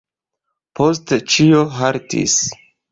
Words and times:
Poste 0.79 1.21
ĉio 1.35 1.63
haltis. 1.79 2.43